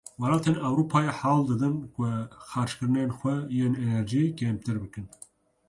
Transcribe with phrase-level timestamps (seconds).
[0.21, 2.01] Welatên Ewropayê hewl didin ku
[2.49, 5.05] xerckirinên xwe yên enerjiyê kêmtir bikin.